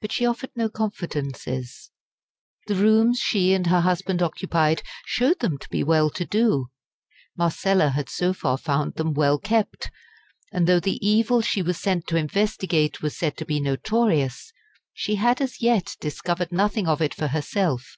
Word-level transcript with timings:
But 0.00 0.10
she 0.10 0.26
offered 0.26 0.50
no 0.56 0.68
confidences; 0.68 1.92
the 2.66 2.74
rooms 2.74 3.20
she 3.20 3.52
and 3.54 3.68
her 3.68 3.82
husband 3.82 4.20
occupied 4.20 4.82
showed 5.06 5.38
them 5.38 5.56
to 5.58 5.68
be 5.68 5.84
well 5.84 6.10
to 6.10 6.24
do; 6.24 6.70
Marcella 7.36 7.90
had 7.90 8.08
so 8.08 8.32
far 8.32 8.58
found 8.58 8.96
them 8.96 9.14
well 9.14 9.38
kept; 9.38 9.92
and 10.50 10.66
though 10.66 10.80
the 10.80 10.96
evil 11.00 11.40
she 11.42 11.62
was 11.62 11.78
sent 11.80 12.08
to 12.08 12.16
investigate 12.16 13.02
was 13.02 13.16
said 13.16 13.36
to 13.36 13.44
be 13.46 13.60
notorious, 13.60 14.52
she 14.92 15.14
had 15.14 15.40
as 15.40 15.60
yet 15.62 15.94
discovered 16.00 16.50
nothing 16.50 16.88
of 16.88 17.00
it 17.00 17.14
for 17.14 17.28
herself. 17.28 17.96